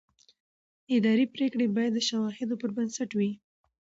اداري 0.95 1.25
پرېکړه 1.35 1.65
باید 1.77 1.91
د 1.95 1.99
شواهدو 2.09 2.55
پر 2.61 2.69
بنسټ 2.77 3.09
وي. 3.19 3.31